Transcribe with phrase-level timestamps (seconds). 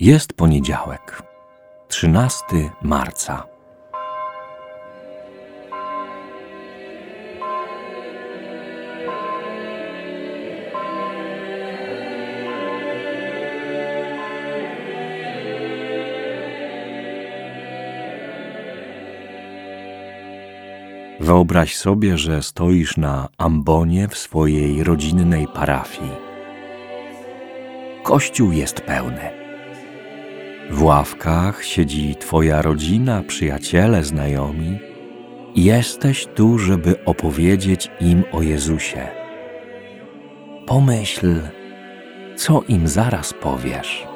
[0.00, 1.22] Jest poniedziałek,
[1.88, 2.42] 13
[2.82, 3.46] marca.
[21.20, 26.10] Wyobraź sobie, że stoisz na ambonie w swojej rodzinnej parafii.
[28.02, 29.39] Kościół jest pełny.
[30.70, 34.78] W ławkach siedzi Twoja rodzina, przyjaciele, znajomi.
[35.54, 39.08] Jesteś tu, żeby opowiedzieć im o Jezusie.
[40.66, 41.40] Pomyśl,
[42.36, 44.09] co im zaraz powiesz.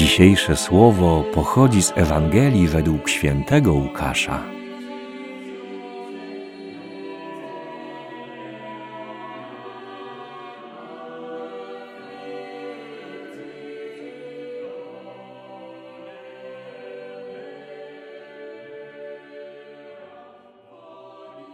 [0.00, 4.44] Dzisiejsze słowo pochodzi z Ewangelii według świętego Łukasza.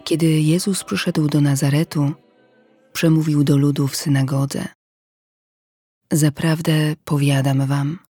[0.04, 2.12] Kiedy Jezus przyszedł do Nazaretu,
[2.92, 4.68] przemówił do ludu w synagodze.
[6.12, 8.05] Zaprawdę powiadam wam,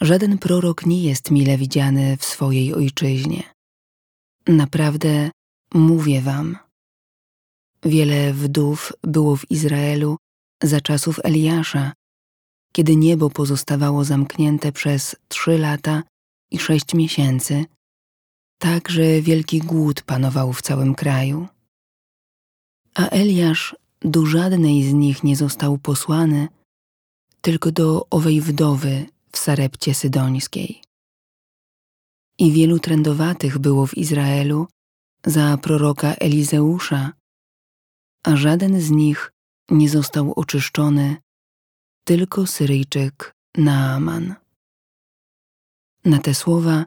[0.00, 3.42] żaden prorok nie jest mile widziany w swojej ojczyźnie.
[4.46, 5.30] Naprawdę
[5.74, 6.58] mówię wam,
[7.82, 10.16] wiele wdów było w Izraelu
[10.62, 11.92] za czasów Eliasza,
[12.72, 16.02] kiedy niebo pozostawało zamknięte przez trzy lata
[16.50, 17.64] i sześć miesięcy,
[18.58, 21.46] tak że wielki głód panował w całym kraju.
[22.94, 26.48] A Eliasz do żadnej z nich nie został posłany,
[27.40, 30.82] tylko do owej wdowy w Sarepcie Sydońskiej.
[32.38, 34.66] I wielu trędowatych było w Izraelu
[35.26, 37.12] za proroka Elizeusza,
[38.24, 39.32] a żaden z nich
[39.70, 41.16] nie został oczyszczony,
[42.04, 44.34] tylko Syryjczyk Naaman.
[46.04, 46.84] Na te słowa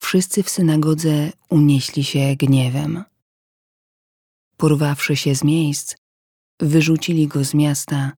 [0.00, 3.04] wszyscy w synagodze unieśli się gniewem.
[4.56, 5.96] Porwawszy się z miejsc,
[6.60, 8.12] wyrzucili go z miasta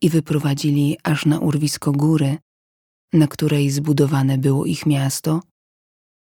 [0.00, 2.38] i wyprowadzili aż na urwisko góry,
[3.14, 5.40] na której zbudowane było ich miasto,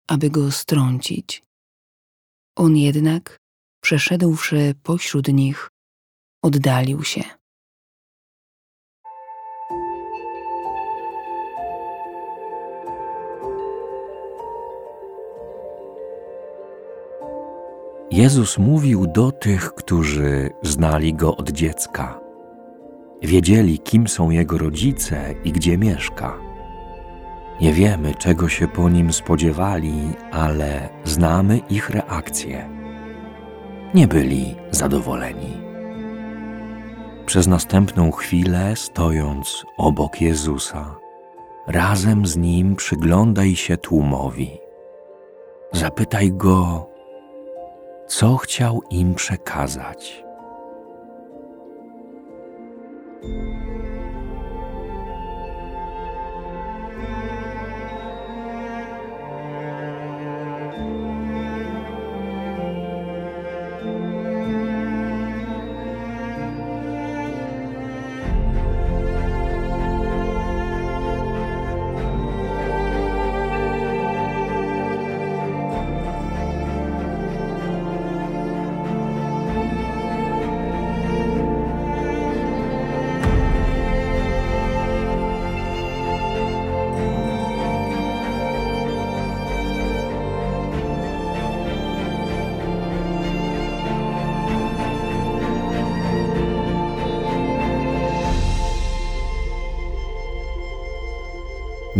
[0.08, 1.44] aby go strącić.
[2.58, 3.38] On jednak,
[3.84, 5.70] przeszedłszy pośród nich,
[6.44, 7.24] oddalił się.
[18.12, 22.20] Jezus mówił do tych, którzy znali go od dziecka.
[23.22, 26.51] Wiedzieli, kim są jego rodzice i gdzie mieszka.
[27.62, 29.94] Nie wiemy, czego się po nim spodziewali,
[30.32, 32.70] ale znamy ich reakcje.
[33.94, 35.62] Nie byli zadowoleni.
[37.26, 40.96] Przez następną chwilę, stojąc obok Jezusa,
[41.68, 44.58] razem z nim przyglądaj się tłumowi.
[45.72, 46.90] Zapytaj go,
[48.08, 50.24] co chciał im przekazać.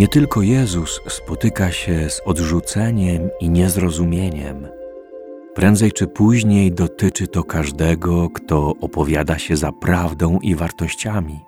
[0.02, 4.68] Nie tylko Jezus spotyka się z odrzuceniem i niezrozumieniem.
[5.56, 11.46] Prędzej czy później dotyczy to każdego, kto opowiada się za prawdą i wartościami.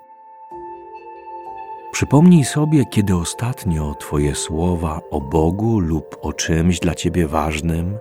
[1.92, 7.98] Przypomnij sobie, kiedy ostatnio Twoje słowa o Bogu lub o czymś dla Ciebie ważnym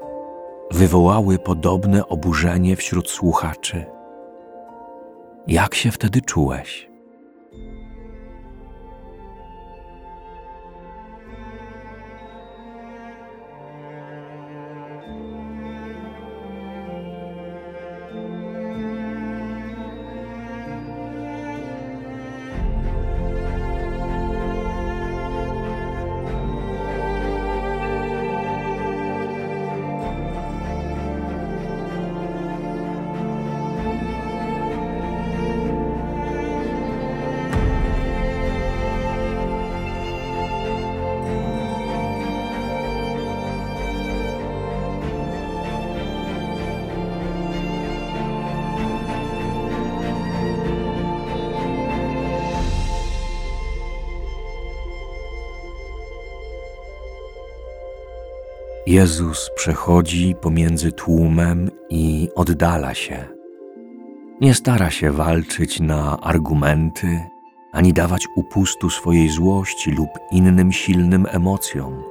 [0.71, 3.85] wywołały podobne oburzenie wśród słuchaczy.
[5.47, 6.92] Jak się wtedy czułeś?
[58.93, 63.25] Jezus przechodzi pomiędzy tłumem i oddala się.
[64.41, 67.21] Nie stara się walczyć na argumenty,
[67.73, 72.03] ani dawać upustu swojej złości lub innym silnym emocjom.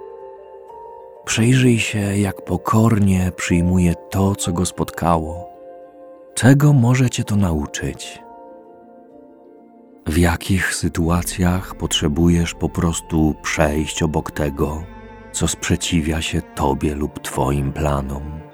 [1.25, 5.49] Przejrzyj się, jak pokornie przyjmuje to, co go spotkało.
[6.33, 8.19] Czego może cię to nauczyć?
[10.07, 14.83] W jakich sytuacjach potrzebujesz po prostu przejść obok tego,
[15.31, 18.50] co sprzeciwia się Tobie lub Twoim planom.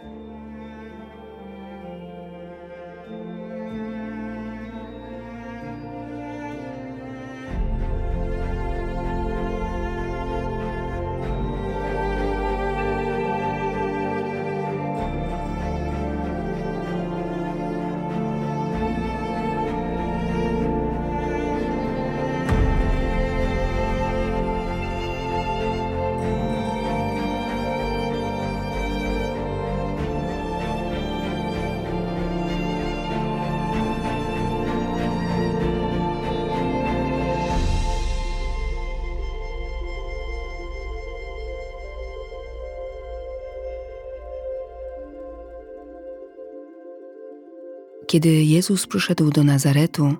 [48.07, 50.15] Kiedy Jezus przyszedł do Nazaretu,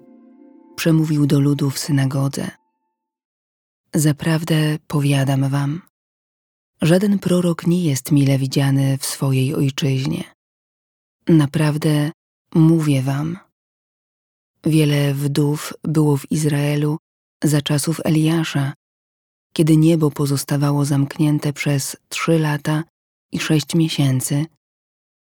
[0.75, 2.51] przemówił do ludu w synagodze.
[3.95, 5.81] Zaprawdę powiadam wam,
[6.81, 10.24] żaden prorok nie jest mile widziany w swojej ojczyźnie.
[11.28, 12.12] Naprawdę
[12.56, 13.38] mówię wam,
[14.63, 16.98] wiele wdów było w Izraelu
[17.44, 18.74] za czasów Eliasza,
[19.54, 22.83] kiedy niebo pozostawało zamknięte przez trzy lata
[23.31, 24.45] i sześć miesięcy–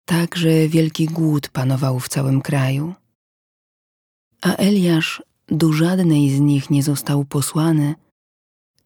[0.05, 2.93] tak, że wielki głód panował w całym kraju.
[4.41, 7.95] A Eliasz do żadnej z nich nie został posłany,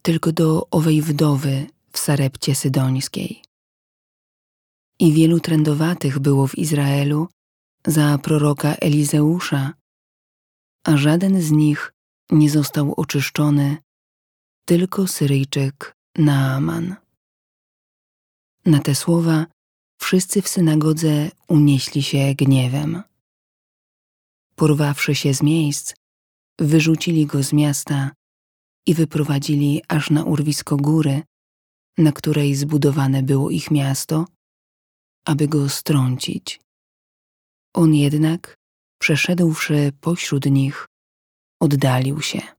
[0.02, 3.42] tylko do owej wdowy w Sarepcie Sydońskiej.
[5.00, 7.28] I wielu trędowatych było w Izraelu
[7.88, 9.74] za proroka Elizeusza,
[10.84, 11.94] a żaden z nich
[12.31, 13.78] nie został oczyszczony,
[14.66, 16.96] tylko Syryjczyk Naaman.
[18.66, 19.46] Na te słowa
[19.98, 23.04] wszyscy w synagodze unieśli się gniewem.
[24.56, 25.94] Porwawszy się z miejsc,
[26.60, 28.12] wyrzucili go z miasta
[28.88, 31.22] i wyprowadzili aż na urwisko góry,
[31.98, 34.26] na której zbudowane było ich miasto,
[35.26, 36.60] aby go strącić.
[37.74, 38.58] On jednak,
[39.02, 40.86] przeszedłszy pośród nich,
[41.62, 42.57] oddalił się.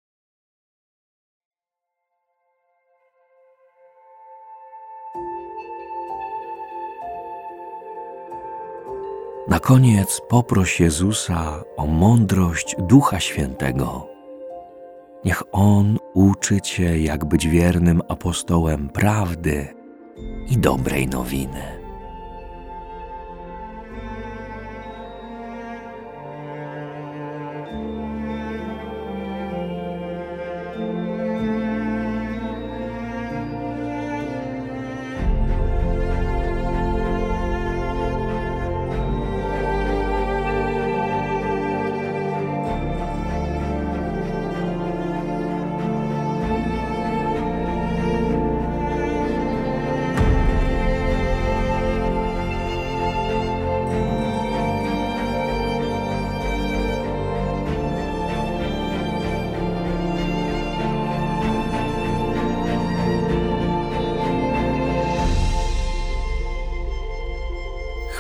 [9.59, 14.07] Na koniec poproś Jezusa o mądrość Ducha Świętego.
[15.25, 19.69] Niech On uczy Cię, jak być wiernym apostołem prawdy
[20.51, 21.78] i dobrej nowiny.